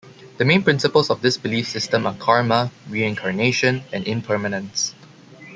The 0.37 0.45
main 0.45 0.63
principles 0.63 1.11
of 1.11 1.21
this 1.21 1.37
belief 1.37 1.67
system 1.67 2.07
are 2.07 2.15
karma, 2.15 2.71
reincarnation, 2.89 3.83
and 3.93 4.03
impermanence. 4.07 4.95